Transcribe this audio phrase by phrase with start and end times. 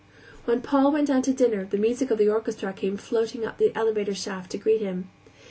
[0.45, 3.71] When Paul went down to dinner the music of the orchestra came floating up the
[3.77, 5.11] elevator shaft to greet him.